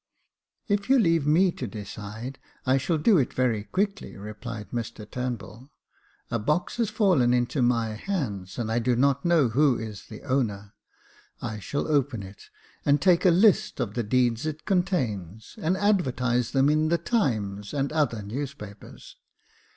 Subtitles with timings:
[0.77, 5.69] "If you leave me to decide, I shall do it very quickly," replied Mr Turnbull."
[6.31, 10.23] A box has fallen into my hands, and I do not know who is the
[10.23, 10.73] owner.
[11.39, 12.45] I shall open it,
[12.83, 17.71] and take a list of the deeds it contains, and advertise them in the Times
[17.71, 19.17] and other newspapers.